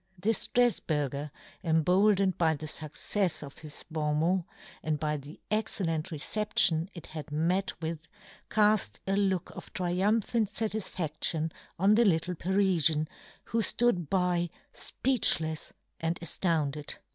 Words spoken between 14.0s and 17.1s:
by fpeechlefs and aftounded.